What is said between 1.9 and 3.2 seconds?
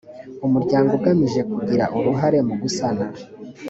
uruhare mu gusana